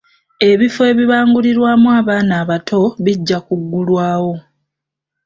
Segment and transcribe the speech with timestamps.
[0.49, 4.33] Ebifo ebibangulirwamu abaana abato bijja kuggulwawo.